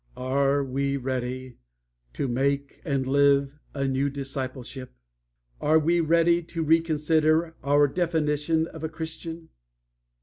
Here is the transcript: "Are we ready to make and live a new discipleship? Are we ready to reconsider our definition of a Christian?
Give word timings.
"Are 0.17 0.63
we 0.63 0.97
ready 0.97 1.57
to 2.13 2.27
make 2.27 2.81
and 2.83 3.05
live 3.05 3.59
a 3.75 3.87
new 3.87 4.09
discipleship? 4.09 4.95
Are 5.61 5.77
we 5.77 5.99
ready 5.99 6.41
to 6.41 6.63
reconsider 6.63 7.53
our 7.63 7.87
definition 7.87 8.65
of 8.65 8.83
a 8.83 8.89
Christian? 8.89 9.49